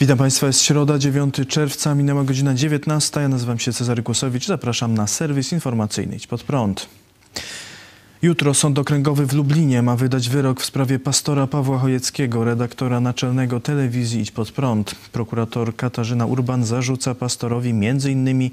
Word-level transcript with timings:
Witam 0.00 0.18
Państwa, 0.18 0.46
jest 0.46 0.62
środa, 0.62 0.98
9 0.98 1.34
czerwca, 1.48 1.94
minęła 1.94 2.24
godzina 2.24 2.54
19. 2.54 3.20
Ja 3.20 3.28
nazywam 3.28 3.58
się 3.58 3.72
Cezary 3.72 4.02
Kłosowicz, 4.02 4.46
zapraszam 4.46 4.94
na 4.94 5.06
serwis 5.06 5.52
informacyjny 5.52 6.16
Idź 6.16 6.26
Pod 6.26 6.42
Prąd. 6.42 6.88
Jutro 8.22 8.54
Sąd 8.54 8.78
Okręgowy 8.78 9.26
w 9.26 9.32
Lublinie 9.32 9.82
ma 9.82 9.96
wydać 9.96 10.28
wyrok 10.28 10.60
w 10.60 10.64
sprawie 10.64 10.98
pastora 10.98 11.46
Pawła 11.46 11.78
Chojeckiego, 11.78 12.44
redaktora 12.44 13.00
naczelnego 13.00 13.60
telewizji 13.60 14.20
Idź 14.20 14.30
Pod 14.30 14.52
Prąd. 14.52 14.94
Prokurator 15.12 15.76
Katarzyna 15.76 16.26
Urban 16.26 16.64
zarzuca 16.64 17.14
pastorowi 17.14 17.70
m.in. 17.70 18.50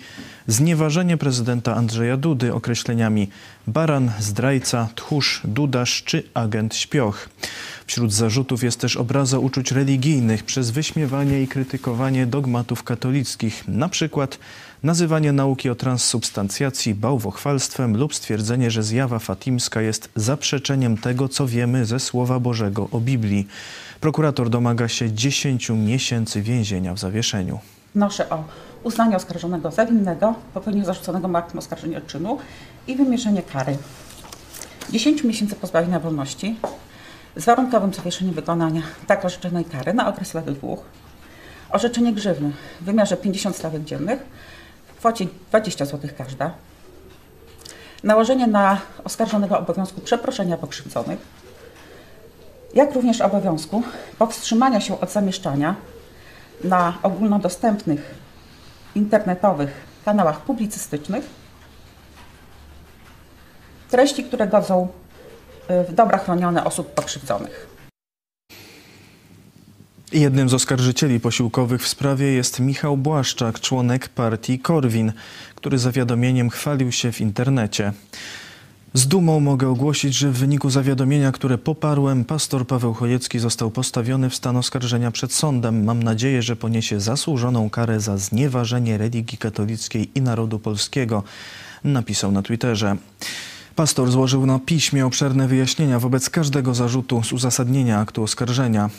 znieważenie 0.48 1.18
prezydenta 1.18 1.76
Andrzeja 1.76 2.18
Dudy 2.18 2.54
określeniami 2.54 3.28
baran, 3.68 4.12
zdrajca, 4.20 4.90
tchórz, 4.96 5.42
dudasz 5.46 6.04
czy 6.04 6.24
agent 6.34 6.76
śpioch. 6.76 7.30
Wśród 7.88 8.14
zarzutów 8.14 8.64
jest 8.64 8.80
też 8.80 8.98
obraza 8.98 9.40
uczuć 9.40 9.72
religijnych 9.72 10.44
przez 10.44 10.72
wyśmiewanie 10.72 11.42
i 11.42 11.48
krytykowanie 11.48 12.26
dogmatów 12.26 12.84
katolickich, 12.84 13.64
na 13.68 13.90
przykład 13.90 14.40
nazywanie 14.84 15.32
nauki 15.32 15.70
o 15.70 15.76
transsubstancjacji 15.76 16.96
bałwochwalstwem 16.96 17.98
lub 17.98 18.16
stwierdzenie, 18.16 18.72
że 18.72 18.84
zjawa 18.84 19.20
fatimska 19.20 19.82
jest 19.82 20.10
zaprzeczeniem 20.16 20.98
tego, 20.98 21.30
co 21.30 21.48
wiemy 21.48 21.86
ze 21.86 22.00
Słowa 22.00 22.40
Bożego 22.40 22.88
o 22.92 23.00
Biblii. 23.00 23.48
Prokurator 24.02 24.50
domaga 24.50 24.88
się 24.88 25.12
10 25.12 25.70
miesięcy 25.70 26.42
więzienia 26.42 26.94
w 26.94 27.00
zawieszeniu. 27.00 27.60
Wnoszę 27.96 28.30
o 28.30 28.44
uznanie 28.84 29.16
oskarżonego 29.16 29.72
za 29.72 29.86
winnego, 29.86 30.36
popełnienie 30.54 30.86
zarzuconego 30.86 31.38
aktem 31.38 31.60
oskarżenia 31.60 32.02
czynu 32.02 32.38
i 32.88 32.96
wymierzenie 32.96 33.42
kary 33.42 33.78
10 34.90 35.24
miesięcy 35.24 35.56
pozbawienia 35.56 36.00
wolności 36.00 36.56
z 37.36 37.46
warunkowym 37.46 37.94
zawieszeniem 37.94 38.34
wykonania 38.34 38.82
tak 39.08 39.26
orzeczonej 39.26 39.66
kary 39.66 39.94
na 39.94 40.08
okres 40.08 40.34
lat 40.34 40.52
dwóch, 40.52 40.80
orzeczenie 41.70 42.14
grzywny 42.14 42.52
w 42.82 42.84
wymiarze 42.84 43.18
50 43.18 43.56
stawek 43.56 43.84
dziennych 43.84 44.20
w 44.88 44.98
kwocie 44.98 45.26
20 45.50 45.86
zł 45.86 46.10
każda, 46.18 46.54
nałożenie 48.04 48.48
na 48.48 48.78
oskarżonego 49.04 49.60
obowiązku 49.60 50.02
przeproszenia 50.02 50.58
pokrzywdzonych, 50.58 51.20
jak 52.74 52.96
również 52.96 53.22
obowiązku 53.22 53.84
powstrzymania 54.20 54.82
się 54.82 55.00
od 55.00 55.12
zamieszczania 55.12 55.76
na 56.64 56.98
ogólnodostępnych 57.04 58.16
internetowych 58.96 59.72
kanałach 60.06 60.42
publicystycznych. 60.42 61.26
Treści, 63.90 64.24
które 64.24 64.48
godzą 64.48 64.88
dobra 65.90 66.18
chronione 66.18 66.64
osób 66.64 66.94
pokrzywdzonych. 66.94 67.74
Jednym 70.14 70.50
z 70.50 70.54
oskarżycieli 70.54 71.20
posiłkowych 71.20 71.84
w 71.84 71.88
sprawie 71.88 72.32
jest 72.32 72.60
Michał 72.60 72.98
Błaszczak, 72.98 73.60
członek 73.60 74.10
partii 74.10 74.60
Korwin, 74.60 75.14
który 75.56 75.78
zawiadomieniem 75.78 76.50
chwalił 76.50 76.92
się 76.92 77.12
w 77.12 77.22
internecie. 77.22 77.94
Z 78.94 79.08
dumą 79.08 79.40
mogę 79.40 79.70
ogłosić, 79.70 80.14
że 80.16 80.32
w 80.32 80.38
wyniku 80.38 80.70
zawiadomienia, 80.70 81.32
które 81.32 81.58
poparłem, 81.58 82.26
pastor 82.26 82.68
Paweł 82.68 82.94
Chojecki 82.94 83.40
został 83.40 83.72
postawiony 83.72 84.30
w 84.30 84.36
stan 84.36 84.58
oskarżenia 84.58 85.12
przed 85.12 85.34
sądem. 85.34 85.84
Mam 85.84 86.04
nadzieję, 86.04 86.42
że 86.42 86.56
poniesie 86.56 87.00
zasłużoną 87.00 87.70
karę 87.70 88.00
za 88.00 88.18
znieważenie 88.18 88.98
religii 88.98 89.38
katolickiej 89.38 90.12
i 90.16 90.22
narodu 90.22 90.60
polskiego, 90.60 91.24
napisał 91.84 92.32
na 92.32 92.42
Twitterze. 92.42 92.98
Pastor 93.76 94.12
złożył 94.12 94.46
na 94.46 94.60
piśmie 94.60 95.06
obszerne 95.06 95.48
wyjaśnienia 95.48 96.00
wobec 96.00 96.30
każdego 96.30 96.74
zarzutu 96.74 97.24
z 97.24 97.34
uzasadnienia 97.34 98.00
aktu 98.00 98.24
oskarżenia. 98.24 98.90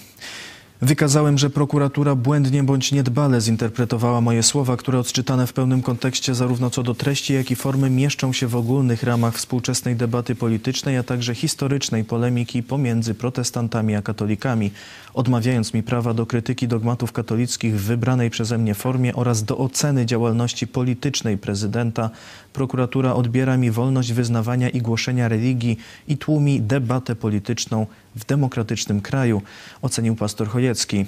Wykazałem, 0.83 1.39
że 1.39 1.51
prokuratura 1.51 2.15
błędnie 2.15 2.63
bądź 2.63 2.93
niedbale 2.93 3.41
zinterpretowała 3.41 4.21
moje 4.21 4.43
słowa, 4.43 4.77
które 4.77 4.99
odczytane 4.99 5.47
w 5.47 5.53
pełnym 5.53 5.83
kontekście 5.83 6.35
zarówno 6.35 6.71
co 6.71 6.83
do 6.83 6.95
treści, 6.95 7.35
jak 7.35 7.51
i 7.51 7.57
formy 7.57 7.91
mieszczą 7.91 8.33
się 8.33 8.47
w 8.47 8.57
ogólnych 8.57 9.03
ramach 9.03 9.35
współczesnej 9.35 9.97
debaty 9.97 10.35
politycznej, 10.35 10.97
a 10.97 11.03
także 11.03 11.35
historycznej 11.35 12.05
polemiki 12.05 12.63
pomiędzy 12.63 13.15
protestantami 13.15 13.95
a 13.95 14.03
katolikami, 14.03 14.71
odmawiając 15.15 15.75
mi 15.75 15.83
prawa 15.83 16.15
do 16.15 16.27
krytyki 16.27 16.69
dogmatów 16.69 17.13
katolickich 17.13 17.81
w 17.81 17.83
wybranej 17.85 18.31
przeze 18.31 18.59
mnie 18.59 18.75
formie 18.75 19.15
oraz 19.15 19.45
do 19.45 19.59
oceny 19.59 20.07
działalności 20.07 20.67
politycznej 20.67 21.39
prezydenta. 21.39 22.11
Prokuratura 22.53 23.15
odbiera 23.15 23.57
mi 23.57 23.71
wolność 23.71 24.13
wyznawania 24.13 24.69
i 24.69 24.81
głoszenia 24.81 25.29
religii 25.29 25.79
i 26.09 26.17
tłumi 26.17 26.61
debatę 26.61 27.17
polityczną 27.17 27.87
w 28.17 28.25
demokratycznym 28.25 29.01
kraju, 29.01 29.43
ocenił 29.83 30.17
pastor 30.17 30.49
Chojecki. 30.49 31.07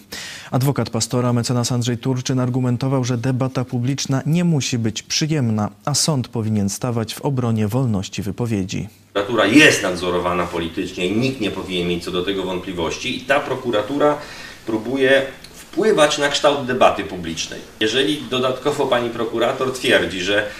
Adwokat 0.50 0.90
pastora 0.90 1.32
mecenas 1.32 1.72
Andrzej 1.72 1.98
Turczyn 1.98 2.40
argumentował, 2.40 3.04
że 3.04 3.18
debata 3.18 3.64
publiczna 3.64 4.22
nie 4.26 4.44
musi 4.44 4.78
być 4.78 5.02
przyjemna, 5.02 5.70
a 5.84 5.94
sąd 5.94 6.28
powinien 6.28 6.68
stawać 6.68 7.14
w 7.14 7.20
obronie 7.20 7.68
wolności 7.68 8.22
wypowiedzi. 8.22 8.88
Prokuratura 9.16 9.46
jest 9.46 9.82
nadzorowana 9.82 10.46
politycznie 10.46 11.06
i 11.06 11.16
nikt 11.16 11.40
nie 11.40 11.50
powinien 11.50 11.88
mieć 11.88 12.04
co 12.04 12.10
do 12.10 12.22
tego 12.22 12.42
wątpliwości 12.42 13.16
i 13.16 13.20
ta 13.20 13.40
prokuratura 13.40 14.18
próbuje 14.66 15.26
wpływać 15.54 16.18
na 16.18 16.28
kształt 16.28 16.66
debaty 16.66 17.04
publicznej. 17.04 17.60
Jeżeli 17.80 18.22
dodatkowo 18.30 18.86
pani 18.86 19.10
prokurator 19.10 19.72
twierdzi, 19.72 20.20
że 20.20 20.50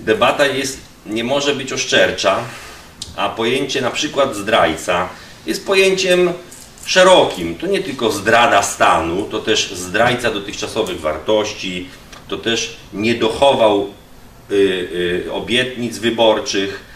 debata 0.00 0.46
jest, 0.46 0.78
nie 1.06 1.24
może 1.24 1.54
być 1.54 1.72
oszczercza, 1.72 2.38
a 3.16 3.28
pojęcie 3.28 3.80
na 3.80 3.90
przykład 3.90 4.36
zdrajca 4.36 5.08
jest 5.46 5.66
pojęciem 5.66 6.32
szerokim. 6.86 7.54
To 7.54 7.66
nie 7.66 7.82
tylko 7.82 8.10
zdrada 8.10 8.62
stanu, 8.62 9.22
to 9.22 9.38
też 9.38 9.72
zdrajca 9.72 10.30
dotychczasowych 10.30 11.00
wartości, 11.00 11.88
to 12.28 12.36
też 12.36 12.76
nie 12.92 13.14
dochował 13.14 13.88
y, 14.50 14.54
y, 15.26 15.32
obietnic 15.32 15.98
wyborczych, 15.98 16.93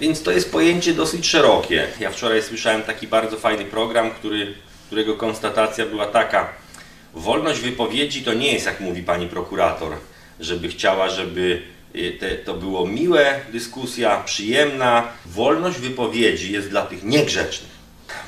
więc 0.00 0.22
to 0.22 0.30
jest 0.30 0.52
pojęcie 0.52 0.94
dosyć 0.94 1.26
szerokie. 1.26 1.86
Ja 2.00 2.10
wczoraj 2.10 2.42
słyszałem 2.42 2.82
taki 2.82 3.06
bardzo 3.06 3.36
fajny 3.36 3.64
program, 3.64 4.10
który, 4.10 4.54
którego 4.86 5.14
konstatacja 5.14 5.86
była 5.86 6.06
taka. 6.06 6.48
Wolność 7.14 7.60
wypowiedzi 7.60 8.22
to 8.22 8.34
nie 8.34 8.52
jest, 8.52 8.66
jak 8.66 8.80
mówi 8.80 9.02
pani 9.02 9.28
prokurator, 9.28 9.92
żeby 10.40 10.68
chciała, 10.68 11.08
żeby 11.08 11.62
y, 11.96 12.16
te, 12.20 12.34
to 12.34 12.54
było 12.54 12.86
miłe 12.86 13.40
dyskusja, 13.52 14.22
przyjemna. 14.24 15.08
Wolność 15.26 15.78
wypowiedzi 15.78 16.52
jest 16.52 16.68
dla 16.68 16.82
tych 16.82 17.04
niegrzecznych 17.04 17.74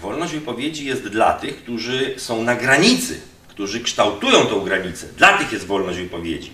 wolność 0.03 0.33
wypowiedzi 0.33 0.85
jest 0.85 1.09
dla 1.09 1.33
tych, 1.33 1.57
którzy 1.57 2.15
są 2.17 2.43
na 2.43 2.57
granicy, 2.57 3.21
którzy 3.49 3.81
kształtują 3.81 4.47
tą 4.47 4.61
granicę. 4.61 5.07
Dla 5.17 5.39
tych 5.39 5.53
jest 5.53 5.67
wolność 5.67 5.99
wypowiedzi. 5.99 6.51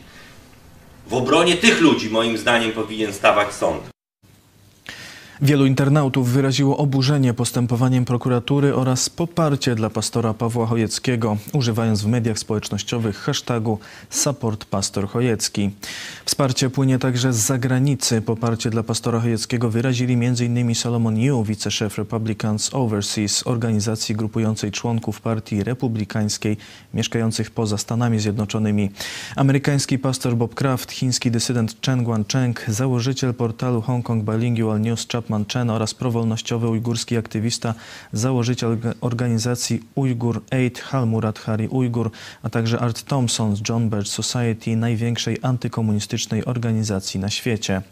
W 1.07 1.15
obronie 1.15 1.57
tych 1.57 1.81
ludzi, 1.81 2.11
moim 2.11 2.39
zdaniem, 2.39 2.73
powinien 2.73 3.13
stawać 3.13 3.55
sąd. 3.55 3.92
Wielu 5.45 5.67
internautów 5.67 6.31
wyraziło 6.31 6.77
oburzenie 6.77 7.35
postępowaniem 7.35 8.05
prokuratury 8.05 8.75
oraz 8.75 9.11
poparcie 9.11 9.75
dla 9.75 9.91
pastora 9.91 10.35
Pawła 10.35 10.67
Chojeckiego, 10.67 11.37
używając 11.53 12.03
w 12.03 12.07
mediach 12.07 12.39
społecznościowych 12.39 13.17
hashtagu 13.17 13.79
#SupportPastorChojecki. 14.11 15.71
Wsparcie 16.25 16.71
płynie 16.71 16.99
także 16.99 17.33
z 17.33 17.37
zagranicy. 17.37 18.23
Poparcie 18.23 18.71
dla 18.71 18.83
pastora 18.83 19.21
Chojeckiego 19.21 19.71
wyrazili 19.71 20.15
m.in. 20.15 20.75
Solomon 20.75 21.19
Yu, 21.19 21.45
wiceszef 21.45 21.99
Republicans 21.99 22.75
Overseas, 22.75 23.47
organizacji 23.47 24.15
grupującej 24.15 24.71
członków 24.71 25.21
partii 25.21 25.65
republikańskiej 25.65 26.57
mieszkających 26.95 27.51
poza 27.51 27.79
Stanami 27.79 28.21
Zjednoczonymi. 28.21 28.91
Amerykański 29.37 29.99
pastor 29.99 30.37
Bob 30.37 30.55
Kraft, 30.55 30.93
chiński 30.93 31.31
dysydent 31.31 31.77
Chen 31.87 32.05
Guangcheng, 32.05 32.65
założyciel 32.69 33.35
portalu 33.35 33.81
Hong 33.81 34.05
Kong 34.05 34.25
Bilingual 34.25 34.81
News 34.81 35.07
Chapman 35.13 35.45
Chen 35.53 35.71
oraz 35.71 35.95
prowolnościowy 35.95 36.69
ujgurski 36.69 37.17
aktywista, 37.17 37.75
założyciel 38.13 38.79
organizacji 39.01 39.81
Ujgur 39.95 40.43
Aid 40.51 40.79
Halmurat 40.79 41.39
Hari 41.39 41.69
Ujgur, 41.69 42.11
a 42.43 42.51
także 42.51 42.81
Art 42.81 43.03
Thompson 43.03 43.57
z 43.57 43.61
John 43.69 43.91
Birch 43.91 44.09
Society, 44.09 44.77
największej 44.77 45.39
antykomunistycznej 45.43 46.12
organizacji 46.47 47.21
na 47.21 47.31
świecie. 47.31 47.83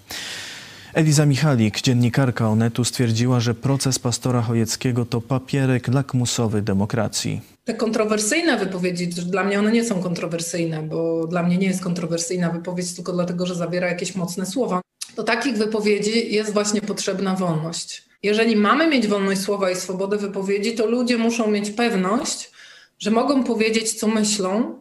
Eliza 0.95 1.27
Michalik, 1.27 1.81
dziennikarka 1.81 2.49
Onetu, 2.49 2.85
stwierdziła, 2.85 3.41
że 3.41 3.55
proces 3.55 3.99
pastora 3.99 4.43
Chojeckiego 4.43 5.05
to 5.05 5.21
papierek 5.21 5.89
lakmusowy 5.89 6.63
demokracji. 6.63 7.41
Te 7.65 7.75
kontrowersyjne 7.75 8.59
wypowiedzi, 8.59 9.09
dla 9.09 9.45
mnie 9.45 9.59
one 9.59 9.73
nie 9.73 9.85
są 9.85 10.03
kontrowersyjne, 10.03 10.83
bo 10.83 11.27
dla 11.27 11.43
mnie 11.43 11.59
nie 11.59 11.67
jest 11.67 11.83
kontrowersyjna 11.83 12.51
wypowiedź 12.51 12.95
tylko 12.95 13.13
dlatego, 13.13 13.47
że 13.47 13.55
zawiera 13.55 13.89
jakieś 13.89 14.15
mocne 14.15 14.47
słowa 14.47 14.81
do 15.17 15.23
takich 15.23 15.57
wypowiedzi 15.57 16.35
jest 16.35 16.53
właśnie 16.53 16.81
potrzebna 16.81 17.35
wolność. 17.35 18.03
Jeżeli 18.23 18.57
mamy 18.57 18.87
mieć 18.89 19.07
wolność 19.07 19.41
słowa 19.41 19.71
i 19.71 19.77
swobodę 19.77 20.17
wypowiedzi, 20.17 20.75
to 20.75 20.87
ludzie 20.87 21.19
muszą 21.19 21.51
mieć 21.51 21.71
pewność, 21.71 22.51
że 22.99 23.11
mogą 23.11 23.45
powiedzieć, 23.45 23.93
co 23.93 24.09
myślą, 24.09 24.81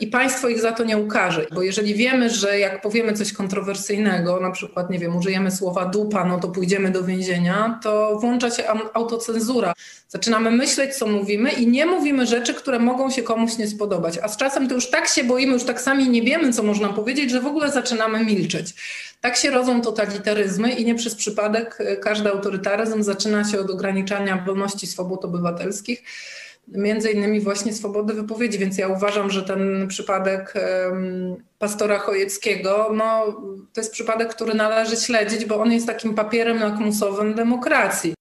i 0.00 0.06
państwo 0.06 0.48
ich 0.48 0.60
za 0.60 0.72
to 0.72 0.84
nie 0.84 0.98
ukaże. 0.98 1.46
Bo 1.54 1.62
jeżeli 1.62 1.94
wiemy, 1.94 2.30
że 2.30 2.58
jak 2.58 2.80
powiemy 2.80 3.12
coś 3.12 3.32
kontrowersyjnego, 3.32 4.40
na 4.40 4.50
przykład, 4.50 4.90
nie 4.90 4.98
wiem, 4.98 5.16
użyjemy 5.16 5.50
słowa 5.50 5.84
dupa, 5.84 6.24
no 6.24 6.40
to 6.40 6.48
pójdziemy 6.48 6.90
do 6.90 7.04
więzienia, 7.04 7.78
to 7.82 8.18
włącza 8.20 8.50
się 8.50 8.64
autocenzura. 8.94 9.72
Zaczynamy 10.08 10.50
myśleć, 10.50 10.94
co 10.94 11.06
mówimy 11.06 11.50
i 11.52 11.66
nie 11.66 11.86
mówimy 11.86 12.26
rzeczy, 12.26 12.54
które 12.54 12.78
mogą 12.78 13.10
się 13.10 13.22
komuś 13.22 13.58
nie 13.58 13.68
spodobać. 13.68 14.18
A 14.22 14.28
z 14.28 14.36
czasem 14.36 14.68
to 14.68 14.74
już 14.74 14.90
tak 14.90 15.08
się 15.08 15.24
boimy, 15.24 15.52
już 15.52 15.64
tak 15.64 15.80
sami 15.80 16.08
nie 16.08 16.22
wiemy, 16.22 16.52
co 16.52 16.62
można 16.62 16.88
powiedzieć, 16.88 17.30
że 17.30 17.40
w 17.40 17.46
ogóle 17.46 17.70
zaczynamy 17.70 18.24
milczeć. 18.24 18.74
Tak 19.20 19.36
się 19.36 19.50
rodzą 19.50 19.80
totalitaryzmy 19.80 20.72
i 20.72 20.84
nie 20.84 20.94
przez 20.94 21.14
przypadek 21.14 21.76
e, 21.80 21.96
każdy 21.96 22.30
autorytaryzm 22.30 23.02
zaczyna 23.02 23.44
się 23.44 23.60
od 23.60 23.70
ograniczania 23.70 24.44
wolności 24.46 24.86
swobód 24.86 25.24
obywatelskich 25.24 26.02
między 26.68 27.10
innymi 27.10 27.40
właśnie 27.40 27.72
swobody 27.72 28.14
wypowiedzi, 28.14 28.58
więc 28.58 28.78
ja 28.78 28.88
uważam, 28.88 29.30
że 29.30 29.42
ten 29.42 29.88
przypadek 29.88 30.54
pastora 31.58 31.98
Chojeckiego, 31.98 32.90
no, 32.94 33.24
to 33.72 33.80
jest 33.80 33.92
przypadek, 33.92 34.34
który 34.34 34.54
należy 34.54 34.96
śledzić, 34.96 35.44
bo 35.44 35.60
on 35.60 35.72
jest 35.72 35.86
takim 35.86 36.14
papierem 36.14 36.60
lakmusowym 36.60 37.34
demokracji. 37.34 38.14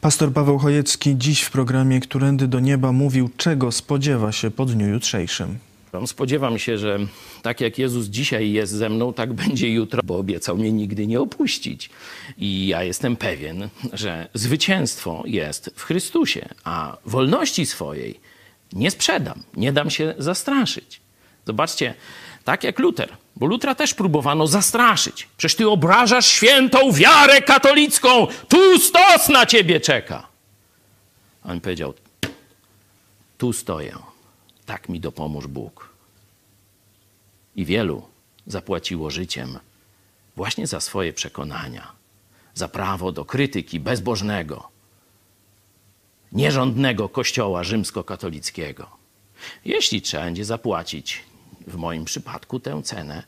Pastor 0.00 0.32
Paweł 0.32 0.58
Chojecki 0.58 1.14
dziś 1.18 1.42
w 1.42 1.50
programie 1.50 2.00
Którędy 2.00 2.48
do 2.48 2.60
Nieba 2.60 2.92
mówił, 2.92 3.30
czego 3.36 3.72
spodziewa 3.72 4.32
się 4.32 4.50
po 4.50 4.64
dniu 4.64 4.88
jutrzejszym. 4.88 5.58
Spodziewam 6.06 6.58
się, 6.58 6.78
że 6.78 6.98
tak 7.42 7.60
jak 7.60 7.78
Jezus 7.78 8.06
dzisiaj 8.06 8.52
jest 8.52 8.72
ze 8.72 8.88
mną, 8.88 9.12
tak 9.12 9.32
będzie 9.32 9.72
jutro, 9.72 10.02
bo 10.04 10.16
obiecał 10.16 10.56
mnie 10.56 10.72
nigdy 10.72 11.06
nie 11.06 11.20
opuścić. 11.20 11.90
I 12.38 12.66
ja 12.66 12.82
jestem 12.82 13.16
pewien, 13.16 13.68
że 13.92 14.28
zwycięstwo 14.34 15.22
jest 15.26 15.70
w 15.74 15.82
Chrystusie, 15.82 16.48
a 16.64 16.96
wolności 17.06 17.66
swojej 17.66 18.20
nie 18.72 18.90
sprzedam, 18.90 19.42
nie 19.56 19.72
dam 19.72 19.90
się 19.90 20.14
zastraszyć. 20.18 21.00
Zobaczcie, 21.46 21.94
tak 22.44 22.64
jak 22.64 22.78
Luter, 22.78 23.16
bo 23.36 23.46
Lutra 23.46 23.74
też 23.74 23.94
próbowano 23.94 24.46
zastraszyć. 24.46 25.28
Przecież 25.36 25.56
ty 25.56 25.68
obrażasz 25.68 26.26
świętą 26.26 26.92
wiarę 26.92 27.42
katolicką, 27.42 28.26
tu 28.48 28.78
stos 28.78 29.28
na 29.28 29.46
ciebie 29.46 29.80
czeka. 29.80 30.28
A 31.42 31.52
on 31.52 31.60
powiedział, 31.60 31.94
tu 33.38 33.52
stoję 33.52 34.11
tak 34.66 34.88
mi 34.88 35.00
dopomóż 35.00 35.46
Bóg. 35.46 35.88
I 37.56 37.64
wielu 37.64 38.02
zapłaciło 38.46 39.10
życiem 39.10 39.58
właśnie 40.36 40.66
za 40.66 40.80
swoje 40.80 41.12
przekonania, 41.12 41.92
za 42.54 42.68
prawo 42.68 43.12
do 43.12 43.24
krytyki 43.24 43.80
bezbożnego, 43.80 44.68
nierządnego 46.32 47.08
kościoła 47.08 47.64
rzymskokatolickiego. 47.64 48.86
Jeśli 49.64 50.02
trzeba 50.02 50.24
będzie 50.24 50.44
zapłacić 50.44 51.22
w 51.66 51.76
moim 51.76 52.04
przypadku 52.04 52.60
tę 52.60 52.82
cenę, 52.82 53.22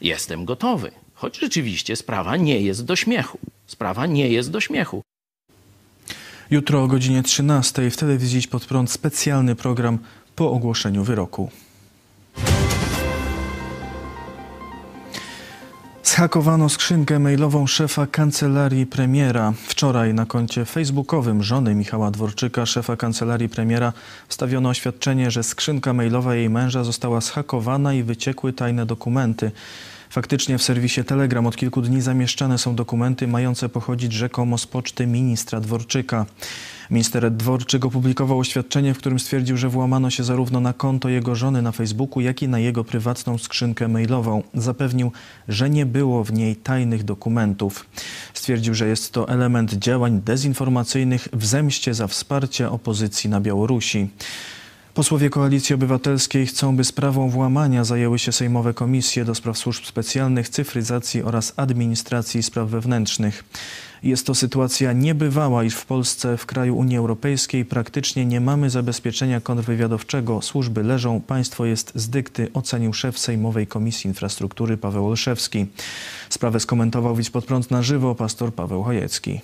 jestem 0.00 0.44
gotowy. 0.44 0.92
Choć 1.14 1.38
rzeczywiście 1.38 1.96
sprawa 1.96 2.36
nie 2.36 2.60
jest 2.60 2.84
do 2.84 2.96
śmiechu. 2.96 3.38
Sprawa 3.66 4.06
nie 4.06 4.28
jest 4.28 4.50
do 4.50 4.60
śmiechu. 4.60 5.02
Jutro 6.50 6.82
o 6.82 6.86
godzinie 6.86 7.22
13 7.22 7.90
w 7.90 7.96
telewizji 7.96 8.48
Pod 8.48 8.64
Prąd 8.64 8.90
specjalny 8.90 9.54
program 9.54 9.98
po 10.36 10.52
ogłoszeniu 10.52 11.04
wyroku. 11.04 11.50
Zhakowano 16.02 16.68
skrzynkę 16.68 17.18
mailową 17.18 17.66
szefa 17.66 18.06
kancelarii 18.06 18.86
premiera. 18.86 19.52
Wczoraj 19.66 20.14
na 20.14 20.26
koncie 20.26 20.64
facebookowym 20.64 21.42
żony 21.42 21.74
Michała 21.74 22.10
Dworczyka, 22.10 22.66
szefa 22.66 22.96
kancelarii 22.96 23.48
premiera, 23.48 23.92
wstawiono 24.28 24.68
oświadczenie, 24.68 25.30
że 25.30 25.42
skrzynka 25.42 25.92
mailowa 25.92 26.34
jej 26.34 26.50
męża 26.50 26.84
została 26.84 27.20
zhakowana 27.20 27.94
i 27.94 28.02
wyciekły 28.02 28.52
tajne 28.52 28.86
dokumenty. 28.86 29.50
Faktycznie 30.16 30.58
w 30.58 30.62
serwisie 30.62 31.04
Telegram 31.04 31.46
od 31.46 31.56
kilku 31.56 31.82
dni 31.82 32.00
zamieszczane 32.00 32.58
są 32.58 32.74
dokumenty 32.74 33.28
mające 33.28 33.68
pochodzić 33.68 34.12
rzekomo 34.12 34.58
z 34.58 34.66
poczty 34.66 35.06
ministra 35.06 35.60
Dworczyka. 35.60 36.26
Minister 36.90 37.30
Dworczyk 37.30 37.84
opublikował 37.84 38.38
oświadczenie, 38.38 38.94
w 38.94 38.98
którym 38.98 39.18
stwierdził, 39.18 39.56
że 39.56 39.68
włamano 39.68 40.10
się 40.10 40.24
zarówno 40.24 40.60
na 40.60 40.72
konto 40.72 41.08
jego 41.08 41.34
żony 41.34 41.62
na 41.62 41.72
Facebooku, 41.72 42.20
jak 42.20 42.42
i 42.42 42.48
na 42.48 42.58
jego 42.58 42.84
prywatną 42.84 43.38
skrzynkę 43.38 43.88
mailową. 43.88 44.42
Zapewnił, 44.54 45.12
że 45.48 45.70
nie 45.70 45.86
było 45.86 46.24
w 46.24 46.32
niej 46.32 46.56
tajnych 46.56 47.04
dokumentów. 47.04 47.86
Stwierdził, 48.34 48.74
że 48.74 48.86
jest 48.86 49.12
to 49.12 49.28
element 49.28 49.72
działań 49.72 50.22
dezinformacyjnych 50.24 51.28
w 51.32 51.46
zemście 51.46 51.94
za 51.94 52.06
wsparcie 52.06 52.70
opozycji 52.70 53.30
na 53.30 53.40
Białorusi. 53.40 54.08
Posłowie 54.96 55.30
Koalicji 55.30 55.74
Obywatelskiej 55.74 56.46
chcą, 56.46 56.76
by 56.76 56.84
sprawą 56.84 57.30
włamania 57.30 57.84
zajęły 57.84 58.18
się 58.18 58.32
sejmowe 58.32 58.74
komisje 58.74 59.24
do 59.24 59.34
spraw 59.34 59.58
służb 59.58 59.84
specjalnych, 59.84 60.48
cyfryzacji 60.48 61.22
oraz 61.22 61.52
administracji 61.56 62.42
spraw 62.42 62.68
wewnętrznych. 62.68 63.44
Jest 64.02 64.26
to 64.26 64.34
sytuacja 64.34 64.92
niebywała, 64.92 65.64
iż 65.64 65.74
w 65.74 65.86
Polsce, 65.86 66.36
w 66.36 66.46
kraju 66.46 66.76
Unii 66.76 66.96
Europejskiej, 66.96 67.64
praktycznie 67.64 68.26
nie 68.26 68.40
mamy 68.40 68.70
zabezpieczenia 68.70 69.40
kontrwywiadowczego. 69.40 70.42
Służby 70.42 70.82
leżą, 70.82 71.20
państwo 71.20 71.64
jest 71.64 71.92
z 71.94 72.08
dykty, 72.08 72.48
ocenił 72.54 72.92
szef 72.92 73.18
Sejmowej 73.18 73.66
Komisji 73.66 74.08
Infrastruktury 74.08 74.76
Paweł 74.76 75.06
Olszewski. 75.06 75.66
Sprawę 76.30 76.60
skomentował 76.60 77.16
widz 77.16 77.30
pod 77.30 77.44
prąd 77.44 77.70
na 77.70 77.82
żywo 77.82 78.14
pastor 78.14 78.54
Paweł 78.54 78.82
Chojecki. 78.82 79.40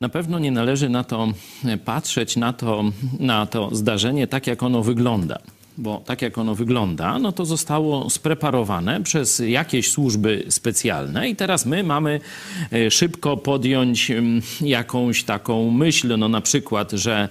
Na 0.00 0.08
pewno 0.08 0.38
nie 0.38 0.50
należy 0.50 0.88
na 0.88 1.04
to 1.04 1.28
patrzeć, 1.84 2.36
na 2.36 2.52
to, 2.52 2.84
na 3.18 3.46
to 3.46 3.68
zdarzenie 3.72 4.26
tak, 4.26 4.46
jak 4.46 4.62
ono 4.62 4.82
wygląda 4.82 5.38
bo 5.78 6.02
tak 6.06 6.22
jak 6.22 6.38
ono 6.38 6.54
wygląda, 6.54 7.18
no 7.18 7.32
to 7.32 7.44
zostało 7.44 8.10
spreparowane 8.10 9.02
przez 9.02 9.42
jakieś 9.46 9.90
służby 9.90 10.44
specjalne 10.48 11.28
i 11.28 11.36
teraz 11.36 11.66
my 11.66 11.82
mamy 11.84 12.20
e, 12.72 12.90
szybko 12.90 13.36
podjąć 13.36 14.10
mm, 14.10 14.42
jakąś 14.60 15.24
taką 15.24 15.70
myśl, 15.70 16.18
no 16.18 16.28
na 16.28 16.40
przykład, 16.40 16.92
że 16.92 17.28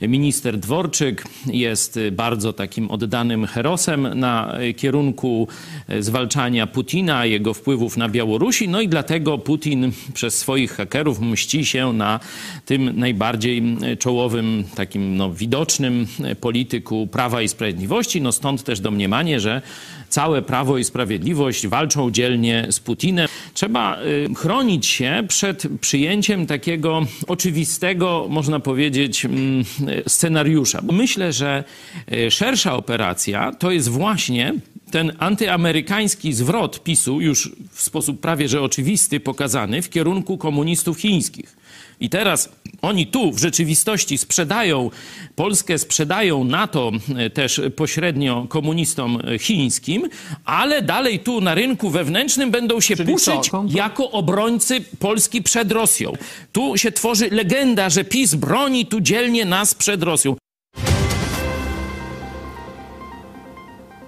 minister 0.00 0.58
Dworczyk 0.58 1.24
jest 1.46 1.98
bardzo 2.12 2.52
takim 2.52 2.90
oddanym 2.90 3.46
herosem 3.46 4.18
na 4.18 4.58
kierunku 4.76 5.48
e, 5.88 6.02
zwalczania 6.02 6.66
Putina, 6.66 7.26
jego 7.26 7.54
wpływów 7.54 7.96
na 7.96 8.08
Białorusi, 8.08 8.68
no 8.68 8.80
i 8.80 8.88
dlatego 8.88 9.38
Putin 9.38 9.92
przez 10.14 10.38
swoich 10.38 10.72
hakerów 10.72 11.20
mści 11.20 11.66
się 11.66 11.92
na 11.92 12.20
tym 12.64 12.98
najbardziej 13.00 13.62
czołowym, 13.98 14.64
takim 14.74 15.16
no, 15.16 15.32
widocznym 15.32 16.06
polityku 16.40 17.06
Prawa 17.06 17.42
i 17.42 17.48
Sprawiedliwości, 17.48 17.85
Sprawiedliwości. 17.86 18.20
No 18.20 18.32
stąd 18.32 18.62
też 18.62 18.80
domniemanie, 18.80 19.40
że 19.40 19.62
całe 20.08 20.42
Prawo 20.42 20.78
i 20.78 20.84
Sprawiedliwość 20.84 21.66
walczą 21.66 22.10
dzielnie 22.10 22.66
z 22.70 22.80
Putinem. 22.80 23.28
Trzeba 23.54 23.98
y, 24.02 24.34
chronić 24.34 24.86
się 24.86 25.22
przed 25.28 25.66
przyjęciem 25.80 26.46
takiego 26.46 27.06
oczywistego, 27.26 28.26
można 28.28 28.60
powiedzieć, 28.60 29.24
mm, 29.24 29.64
scenariusza. 30.06 30.82
Myślę, 30.92 31.32
że 31.32 31.64
y, 32.12 32.30
szersza 32.30 32.76
operacja 32.76 33.52
to 33.52 33.70
jest 33.70 33.88
właśnie 33.88 34.54
ten 34.90 35.12
antyamerykański 35.18 36.32
zwrot 36.32 36.82
PiSu, 36.82 37.20
już 37.20 37.52
w 37.70 37.82
sposób 37.82 38.20
prawie 38.20 38.48
że 38.48 38.62
oczywisty, 38.62 39.20
pokazany 39.20 39.82
w 39.82 39.90
kierunku 39.90 40.38
komunistów 40.38 41.00
chińskich. 41.00 41.56
I 42.00 42.10
teraz 42.10 42.48
oni 42.82 43.06
tu 43.06 43.32
w 43.32 43.38
rzeczywistości 43.38 44.18
sprzedają, 44.18 44.90
Polskę 45.36 45.78
sprzedają 45.78 46.44
NATO 46.44 46.92
e, 47.16 47.30
też 47.30 47.60
pośrednio 47.76 48.46
komunistom 48.48 49.22
chińskim, 49.38 50.08
ale 50.44 50.82
dalej 50.82 51.18
tu 51.18 51.40
na 51.40 51.54
rynku 51.54 51.90
wewnętrznym 51.90 52.50
będą 52.50 52.80
się 52.80 52.96
Czyli 52.96 53.12
puszyć 53.12 53.50
jako 53.68 54.10
obrońcy 54.10 54.80
Polski 54.98 55.42
przed 55.42 55.72
Rosją. 55.72 56.12
Tu 56.52 56.76
się 56.76 56.92
tworzy 56.92 57.30
legenda, 57.30 57.90
że 57.90 58.04
PiS 58.04 58.34
broni 58.34 58.86
tu 58.86 59.00
dzielnie 59.00 59.44
nas 59.44 59.74
przed 59.74 60.02
Rosją. 60.02 60.36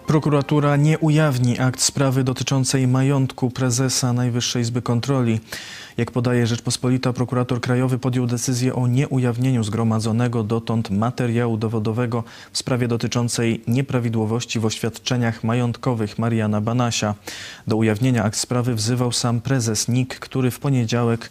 Prokuratura 0.09 0.77
nie 0.77 0.99
ujawni 0.99 1.59
akt 1.59 1.81
sprawy 1.81 2.25
dotyczącej 2.25 2.88
majątku 2.88 3.50
prezesa 3.50 4.12
Najwyższej 4.12 4.62
Izby 4.62 4.83
Kontroli. 4.83 5.41
Jak 5.97 6.11
podaje 6.11 6.47
Rzeczpospolita, 6.47 7.12
prokurator 7.12 7.61
krajowy 7.61 7.99
podjął 7.99 8.27
decyzję 8.27 8.75
o 8.75 8.87
nieujawnieniu 8.87 9.65
zgromadzonego 9.65 10.45
dotąd 10.45 10.91
materiału 10.91 11.57
dowodowego 11.57 12.25
w 12.53 12.59
sprawie 12.59 12.88
dotyczącej 12.88 13.62
nieprawidłowości 13.67 14.61
w 14.61 14.65
oświadczeniach 14.65 15.45
majątkowych 15.45 16.19
Mariana 16.19 16.61
Banasia. 16.61 17.15
Do 17.67 17.77
ujawnienia 17.77 18.25
akt 18.25 18.38
sprawy 18.38 18.75
wzywał 18.75 19.12
sam 19.12 19.41
prezes 19.41 19.88
NIK, 19.88 20.19
który 20.19 20.50
w 20.50 20.59
poniedziałek 20.59 21.31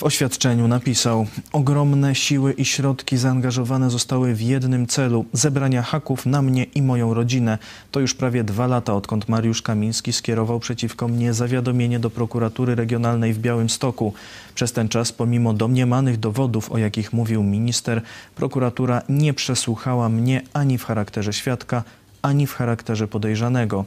w 0.00 0.02
oświadczeniu 0.02 0.68
napisał: 0.68 1.26
Ogromne 1.52 2.14
siły 2.14 2.52
i 2.52 2.64
środki 2.64 3.16
zaangażowane 3.16 3.90
zostały 3.90 4.34
w 4.34 4.42
jednym 4.42 4.86
celu 4.86 5.24
zebrania 5.32 5.82
haków 5.82 6.26
na 6.26 6.42
mnie 6.42 6.64
i 6.64 6.82
moją 6.82 7.14
rodzinę. 7.14 7.58
To 7.90 8.00
już 8.00 8.14
prawie 8.14 8.44
dwa 8.44 8.66
lata, 8.66 8.94
odkąd 8.94 9.28
Mariusz 9.28 9.62
Kamiński 9.62 10.12
skierował 10.12 10.60
przeciwko 10.60 11.08
mnie 11.08 11.34
zawiadomienie 11.34 11.98
do 11.98 12.10
prokuratury 12.10 12.74
regionalnej 12.74 13.32
w 13.32 13.38
Białymstoku. 13.38 14.12
Przez 14.54 14.72
ten 14.72 14.88
czas, 14.88 15.12
pomimo 15.12 15.54
domniemanych 15.54 16.16
dowodów, 16.20 16.72
o 16.72 16.78
jakich 16.78 17.12
mówił 17.12 17.42
minister, 17.42 18.02
prokuratura 18.34 19.02
nie 19.08 19.34
przesłuchała 19.34 20.08
mnie 20.08 20.42
ani 20.52 20.78
w 20.78 20.84
charakterze 20.84 21.32
świadka, 21.32 21.82
ani 22.22 22.46
w 22.46 22.54
charakterze 22.54 23.08
podejrzanego. 23.08 23.84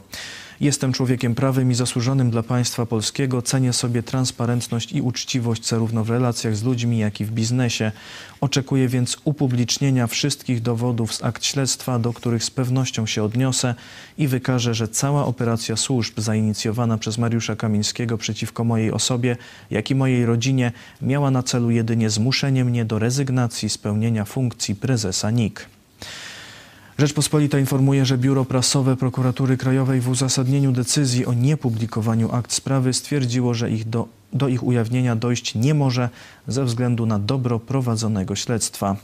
Jestem 0.60 0.92
człowiekiem 0.92 1.34
prawym 1.34 1.70
i 1.70 1.74
zasłużonym 1.74 2.30
dla 2.30 2.42
państwa 2.42 2.86
polskiego. 2.86 3.42
Cenię 3.42 3.72
sobie 3.72 4.02
transparentność 4.02 4.92
i 4.92 5.02
uczciwość 5.02 5.68
zarówno 5.68 6.04
w 6.04 6.10
relacjach 6.10 6.56
z 6.56 6.62
ludźmi, 6.62 6.98
jak 6.98 7.20
i 7.20 7.24
w 7.24 7.30
biznesie. 7.30 7.92
Oczekuję 8.40 8.88
więc 8.88 9.16
upublicznienia 9.24 10.06
wszystkich 10.06 10.62
dowodów 10.62 11.14
z 11.14 11.24
akt 11.24 11.44
śledztwa, 11.44 11.98
do 11.98 12.12
których 12.12 12.44
z 12.44 12.50
pewnością 12.50 13.06
się 13.06 13.22
odniosę 13.22 13.74
i 14.18 14.28
wykażę, 14.28 14.74
że 14.74 14.88
cała 14.88 15.26
operacja 15.26 15.76
służb 15.76 16.20
zainicjowana 16.20 16.98
przez 16.98 17.18
Mariusza 17.18 17.56
Kamińskiego 17.56 18.18
przeciwko 18.18 18.64
mojej 18.64 18.92
osobie, 18.92 19.36
jak 19.70 19.90
i 19.90 19.94
mojej 19.94 20.26
rodzinie 20.26 20.72
miała 21.02 21.30
na 21.30 21.42
celu 21.42 21.70
jedynie 21.70 22.10
zmuszenie 22.10 22.64
mnie 22.64 22.84
do 22.84 22.98
rezygnacji 22.98 23.70
z 23.70 23.78
pełnienia 23.78 24.24
funkcji 24.24 24.74
prezesa 24.74 25.30
NIK. 25.30 25.73
Rzeczpospolita 26.98 27.58
informuje, 27.58 28.06
że 28.06 28.18
Biuro 28.18 28.44
Prasowe 28.44 28.96
Prokuratury 28.96 29.56
Krajowej 29.56 30.00
w 30.00 30.08
uzasadnieniu 30.08 30.72
decyzji 30.72 31.26
o 31.26 31.32
niepublikowaniu 31.32 32.32
akt 32.32 32.52
sprawy 32.52 32.92
stwierdziło, 32.92 33.54
że 33.54 33.70
ich 33.70 33.88
do, 33.88 34.08
do 34.32 34.48
ich 34.48 34.62
ujawnienia 34.62 35.16
dojść 35.16 35.54
nie 35.54 35.74
może 35.74 36.08
ze 36.48 36.64
względu 36.64 37.06
na 37.06 37.18
dobro 37.18 37.58
prowadzonego 37.58 38.36
śledztwa. 38.36 38.96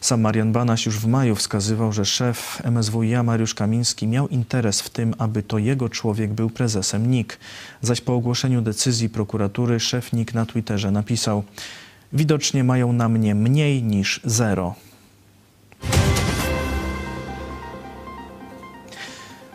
Sam 0.00 0.20
Marian 0.20 0.52
Banaś 0.52 0.86
już 0.86 0.98
w 0.98 1.06
maju 1.06 1.36
wskazywał, 1.36 1.92
że 1.92 2.04
szef 2.04 2.62
MSWiA 2.64 3.22
Mariusz 3.22 3.54
Kamiński 3.54 4.06
miał 4.06 4.28
interes 4.28 4.80
w 4.80 4.90
tym, 4.90 5.14
aby 5.18 5.42
to 5.42 5.58
jego 5.58 5.88
człowiek 5.88 6.32
był 6.32 6.50
prezesem 6.50 7.10
NIK. 7.10 7.38
Zaś 7.82 8.00
po 8.00 8.14
ogłoszeniu 8.14 8.62
decyzji 8.62 9.08
prokuratury 9.08 9.80
szef 9.80 10.12
NIK 10.12 10.34
na 10.34 10.46
Twitterze 10.46 10.90
napisał 10.90 11.44
Widocznie 12.12 12.64
mają 12.64 12.92
na 12.92 13.08
mnie 13.08 13.34
mniej 13.34 13.82
niż 13.82 14.20
zero. 14.24 14.74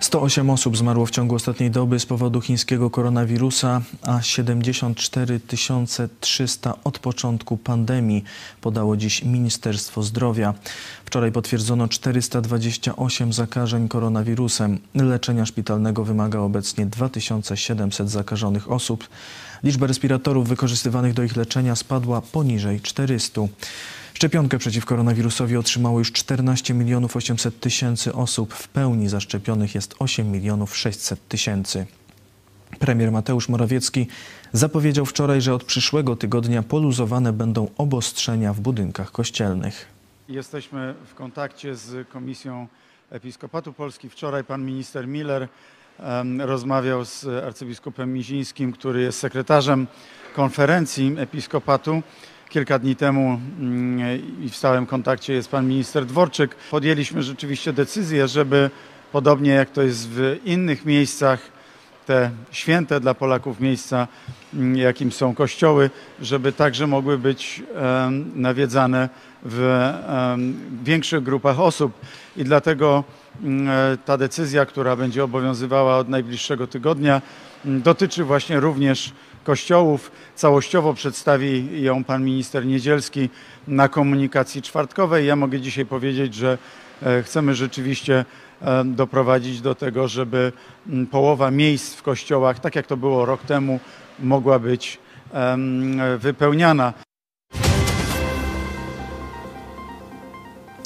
108 0.08 0.50
osób 0.50 0.78
zmarło 0.78 1.06
w 1.06 1.12
ciągu 1.12 1.36
ostatniej 1.36 1.72
doby 1.72 2.00
z 2.00 2.06
powodu 2.06 2.42
chińskiego 2.42 2.90
koronawirusa, 2.90 3.82
a 4.02 4.22
74 4.22 5.40
300 6.20 6.74
od 6.84 7.00
początku 7.00 7.58
pandemii, 7.58 8.24
podało 8.62 8.98
dziś 8.98 9.24
Ministerstwo 9.24 10.04
Zdrowia. 10.04 10.54
Wczoraj 11.06 11.32
potwierdzono 11.32 11.88
428 11.88 13.34
zakażeń 13.34 13.88
koronawirusem. 13.88 14.80
Leczenia 14.96 15.46
szpitalnego 15.46 16.04
wymaga 16.04 16.40
obecnie 16.40 16.86
2700 16.86 18.10
zakażonych 18.10 18.72
osób. 18.72 19.08
Liczba 19.64 19.88
respiratorów 19.88 20.48
wykorzystywanych 20.48 21.14
do 21.14 21.24
ich 21.24 21.36
leczenia 21.36 21.76
spadła 21.76 22.22
poniżej 22.22 22.82
400. 22.82 23.42
Szczepionkę 24.17 24.57
przeciw 24.57 24.86
koronawirusowi 24.86 25.57
otrzymało 25.57 26.00
już 26.00 26.12
14 26.12 26.74
milionów 26.74 27.15
800 27.15 27.59
tysięcy 27.59 28.13
osób. 28.13 28.53
W 28.53 28.67
pełni 28.67 29.09
zaszczepionych 29.09 29.75
jest 29.75 29.95
8 30.00 30.31
milionów 30.31 30.77
600 30.77 31.27
tysięcy. 31.27 31.86
Premier 32.79 33.12
Mateusz 33.12 33.50
Morawiecki 33.50 34.07
zapowiedział 34.53 35.05
wczoraj, 35.05 35.41
że 35.41 35.53
od 35.53 35.63
przyszłego 35.63 36.15
tygodnia 36.15 36.63
poluzowane 36.63 37.33
będą 37.33 37.67
obostrzenia 37.77 38.53
w 38.53 38.59
budynkach 38.59 39.12
kościelnych. 39.12 39.86
Jesteśmy 40.29 40.93
w 41.05 41.13
kontakcie 41.13 41.75
z 41.75 42.07
Komisją 42.07 42.67
Episkopatu 43.09 43.74
Polski. 43.74 44.09
Wczoraj 44.09 44.43
pan 44.43 44.65
minister 44.65 45.07
Miller 45.07 45.47
rozmawiał 46.39 47.05
z 47.05 47.25
arcybiskupem 47.25 48.13
Mizińskim, 48.13 48.71
który 48.71 49.01
jest 49.01 49.19
sekretarzem 49.19 49.88
konferencji 50.36 51.15
Episkopatu. 51.17 52.01
Kilka 52.50 52.80
dni 52.80 52.96
temu 52.96 53.39
mm, 53.60 54.00
i 54.46 54.50
w 54.50 54.56
stałym 54.56 54.86
kontakcie 54.86 55.34
jest 55.34 55.50
pan 55.50 55.68
minister 55.68 56.06
Dworczyk. 56.06 56.56
Podjęliśmy 56.72 57.24
rzeczywiście 57.24 57.74
decyzję, 57.74 58.27
żeby 58.27 58.70
podobnie 59.12 59.51
jak 59.51 59.70
to 59.70 59.82
jest 59.82 60.10
w 60.10 60.38
innych 60.46 60.86
miejscach, 60.86 61.39
te 62.06 62.32
święte 62.51 63.00
dla 63.00 63.13
Polaków 63.13 63.60
miejsca, 63.60 64.08
mm, 64.54 64.77
jakim 64.77 65.12
są 65.12 65.36
kościoły, 65.36 65.89
żeby 66.22 66.51
także 66.51 66.88
mogły 66.88 67.18
być 67.18 67.63
nawiedzane 68.36 69.10
w 69.44 69.89
większych 70.84 71.24
grupach 71.24 71.60
osób. 71.60 71.92
I 72.38 72.44
dlatego 72.44 73.04
mm, 73.44 73.98
ta 74.06 74.18
decyzja, 74.18 74.66
która 74.66 74.96
będzie 74.96 75.24
obowiązywała 75.24 75.98
od 75.98 76.10
najbliższego 76.10 76.68
tygodnia, 76.68 77.22
dotyczy 77.66 78.24
właśnie 78.24 78.60
również 78.60 79.13
kościołów. 79.48 80.12
Całościowo 80.36 80.94
przedstawi 80.94 81.82
ją 81.84 82.04
pan 82.04 82.24
minister 82.24 82.66
Niedzielski 82.66 83.30
na 83.68 83.89
komunikacji 83.89 84.62
czwartkowej. 84.62 85.25
Ja 85.25 85.36
mogę 85.36 85.60
dzisiaj 85.62 85.86
powiedzieć, 85.86 86.34
że 86.34 86.58
e, 87.04 87.24
chcemy 87.24 87.56
rzeczywiście 87.56 88.25
e, 88.62 88.84
doprowadzić 88.86 89.62
do 89.62 89.75
tego, 89.75 90.08
żeby 90.08 90.51
połowa 91.12 91.51
miejsc 91.51 91.96
w 91.96 92.04
kościołach, 92.04 92.60
tak 92.60 92.75
jak 92.75 92.88
to 92.88 92.98
było 92.98 93.25
rok 93.25 93.42
temu, 93.42 93.80
mogła 94.20 94.60
być 94.60 94.98
wypełniana. 96.20 96.94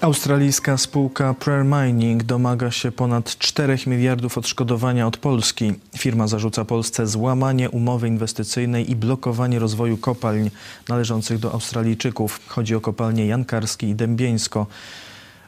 Australijska 0.02 0.78
spółka 0.78 1.34
Prayer 1.34 1.66
Mining 1.66 2.24
domaga 2.24 2.72
się 2.72 2.92
ponad 2.92 3.38
4 3.38 3.78
miliardów 3.88 4.38
odszkodowania 4.38 5.08
od 5.08 5.18
Polski. 5.18 5.74
Firma 5.98 6.28
zarzuca 6.28 6.66
Polsce 6.66 7.08
złamanie 7.08 7.70
umowy 7.70 8.08
inwestycyjnej 8.08 8.92
i 8.92 8.96
blokowanie 8.96 9.60
rozwoju 9.60 9.98
kopalń 9.98 10.50
należących 10.90 11.40
do 11.40 11.52
Australijczyków. 11.52 12.40
Chodzi 12.48 12.76
o 12.76 12.82
kopalnie 12.82 13.26
Jankarski 13.26 13.88
i 13.88 13.96
Dębieńsko. 13.96 14.68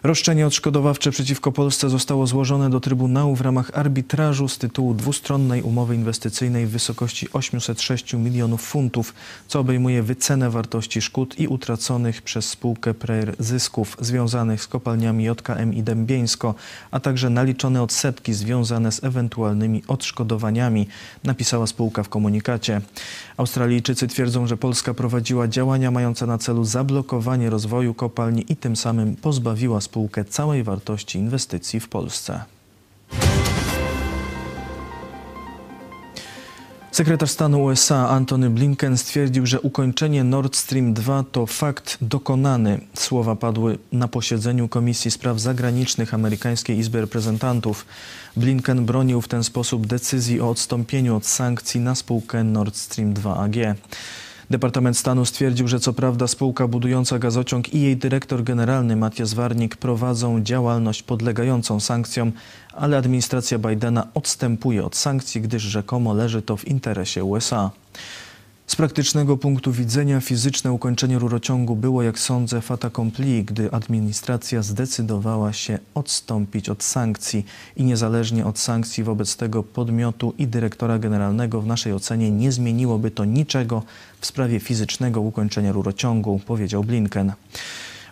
Roszczenie 0.04 0.48
odszkodowawcze 0.48 1.12
przeciwko 1.12 1.52
Polsce 1.52 1.90
zostało 1.90 2.28
złożone 2.28 2.70
do 2.70 2.80
Trybunału 2.80 3.36
w 3.36 3.42
ramach 3.42 3.72
arbitrażu 3.74 4.48
z 4.48 4.58
tytułu 4.58 4.94
dwustronnej 4.94 5.62
umowy 5.62 5.96
inwestycyjnej 5.96 6.68
w 6.68 6.70
wysokości 6.70 7.28
806 7.34 8.14
milionów 8.14 8.62
funtów, 8.62 9.14
co 9.48 9.60
obejmuje 9.60 10.04
wycenę 10.04 10.50
wartości 10.50 11.02
szkód 11.02 11.40
i 11.40 11.48
utraconych 11.48 12.22
przez 12.22 12.50
spółkę 12.50 12.94
Prayer 12.94 13.36
zysków 13.40 13.98
związanych 14.02 14.64
z 14.64 14.68
kopalniami 14.68 15.24
JKM 15.24 15.74
i 15.74 15.84
Dębieńsko, 15.84 16.56
a 16.92 17.00
także 17.00 17.30
naliczone 17.30 17.84
odsetki 17.84 18.34
związane 18.34 18.92
z 18.92 19.04
ewentualnymi 19.04 19.84
odszkodowaniami, 19.88 20.88
napisała 21.24 21.68
spółka 21.68 22.04
w 22.04 22.10
komunikacie. 22.10 22.82
Australijczycy 23.38 24.08
twierdzą, 24.08 24.48
że 24.48 24.58
Polska 24.58 24.94
prowadziła 24.94 25.48
działania 25.48 25.92
mające 25.92 26.28
na 26.28 26.38
celu 26.38 26.66
zablokowanie 26.66 27.50
rozwoju 27.50 27.94
kopalni 27.94 28.46
i 28.50 28.56
tym 28.56 28.76
samym 28.76 29.16
pozbawiła 29.16 29.82
spółkę 29.82 29.93
spółkę 29.94 30.26
całej 30.26 30.64
wartości 30.64 31.20
inwestycji 31.20 31.80
w 31.80 31.90
Polsce. 31.90 32.44
Sekretarz 36.92 37.30
stanu 37.30 37.64
USA 37.64 38.10
Antony 38.10 38.50
Blinken 38.50 38.98
stwierdził, 38.98 39.46
że 39.46 39.62
ukończenie 39.62 40.24
Nord 40.24 40.56
Stream 40.56 40.94
2 40.94 41.24
to 41.32 41.46
fakt 41.46 41.98
dokonany. 42.02 42.80
Słowa 42.94 43.36
padły 43.36 43.78
na 43.92 44.08
posiedzeniu 44.08 44.68
Komisji 44.68 45.12
Spraw 45.12 45.40
Zagranicznych 45.40 46.14
Amerykańskiej 46.14 46.78
Izby 46.78 47.02
Reprezentantów. 47.02 47.86
Blinken 48.38 48.86
bronił 48.86 49.22
w 49.22 49.28
ten 49.28 49.44
sposób 49.44 49.88
decyzji 49.88 50.42
o 50.42 50.50
odstąpieniu 50.50 51.16
od 51.16 51.26
sankcji 51.26 51.80
na 51.80 51.96
spółkę 51.96 52.44
Nord 52.44 52.76
Stream 52.76 53.14
2 53.14 53.38
AG. 53.38 53.56
Departament 54.50 54.98
Stanu 54.98 55.26
stwierdził, 55.26 55.68
że 55.68 55.80
co 55.80 55.94
prawda 55.94 56.28
spółka 56.28 56.68
budująca 56.68 57.20
gazociąg 57.20 57.74
i 57.74 57.82
jej 57.82 57.98
dyrektor 57.98 58.44
generalny 58.44 58.96
Matias 58.96 59.34
Warnik 59.34 59.76
prowadzą 59.76 60.42
działalność 60.42 61.04
podlegającą 61.04 61.80
sankcjom, 61.80 62.32
ale 62.74 62.98
administracja 62.98 63.60
Bidena 63.60 64.08
odstępuje 64.14 64.86
od 64.86 64.96
sankcji, 64.96 65.42
gdyż 65.42 65.64
rzekomo 65.64 66.14
leży 66.14 66.42
to 66.42 66.58
w 66.58 66.68
interesie 66.68 67.24
USA. 67.24 67.72
Z 68.74 68.76
praktycznego 68.76 69.38
punktu 69.38 69.72
widzenia 69.72 70.20
fizyczne 70.20 70.72
ukończenie 70.72 71.20
rurociągu 71.20 71.76
było, 71.76 72.04
jak 72.04 72.20
sądzę, 72.20 72.62
fata 72.62 72.88
accompli, 72.88 73.44
gdy 73.44 73.72
administracja 73.72 74.62
zdecydowała 74.62 75.54
się 75.54 75.80
odstąpić 75.94 76.70
od 76.70 76.84
sankcji 76.84 77.46
i 77.78 77.84
niezależnie 77.84 78.46
od 78.46 78.60
sankcji 78.60 79.04
wobec 79.04 79.36
tego 79.36 79.64
podmiotu 79.64 80.34
i 80.38 80.48
dyrektora 80.48 81.00
generalnego 81.00 81.62
w 81.62 81.68
naszej 81.68 81.94
ocenie 81.94 82.32
nie 82.32 82.52
zmieniłoby 82.52 83.12
to 83.12 83.26
niczego 83.26 83.84
w 84.20 84.26
sprawie 84.26 84.60
fizycznego 84.60 85.22
ukończenia 85.22 85.72
rurociągu, 85.72 86.40
powiedział 86.46 86.84
Blinken. 86.84 87.34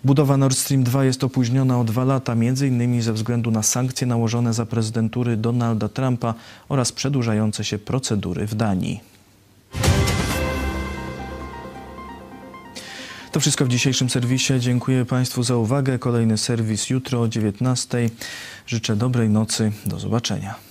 Budowa 0.03 0.37
Nord 0.37 0.57
Stream 0.57 0.83
2 0.83 1.05
jest 1.05 1.23
opóźniona 1.23 1.79
o 1.79 1.83
dwa 1.83 2.03
lata, 2.03 2.33
m.in. 2.33 3.01
ze 3.01 3.13
względu 3.13 3.51
na 3.51 3.63
sankcje 3.63 4.07
nałożone 4.07 4.53
za 4.53 4.65
prezydentury 4.65 5.37
Donalda 5.37 5.89
Trumpa 5.89 6.33
oraz 6.69 6.91
przedłużające 6.91 7.63
się 7.63 7.77
procedury 7.77 8.47
w 8.47 8.55
Danii. 8.55 9.10
To 13.31 13.39
wszystko 13.39 13.65
w 13.65 13.67
dzisiejszym 13.67 14.09
serwisie. 14.09 14.53
Dziękuję 14.59 15.05
Państwu 15.05 15.43
za 15.43 15.55
uwagę. 15.55 15.99
Kolejny 15.99 16.37
serwis 16.37 16.89
jutro 16.89 17.21
o 17.21 17.27
19. 17.27 18.09
Życzę 18.67 18.95
dobrej 18.95 19.29
nocy. 19.29 19.71
Do 19.85 19.99
zobaczenia. 19.99 20.70